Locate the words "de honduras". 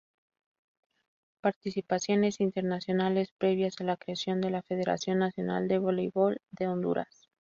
6.49-7.27